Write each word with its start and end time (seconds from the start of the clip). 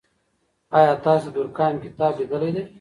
آیا 0.77 0.93
تاسې 1.03 1.27
د 1.31 1.35
دورکهایم 1.35 1.77
کتاب 1.85 2.13
لیدلی 2.19 2.51
دی؟ 2.55 2.63